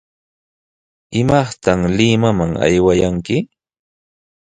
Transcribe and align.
¿Imaqta 1.21 1.71
Limaman 1.97 2.51
aywaykanki? 2.65 3.35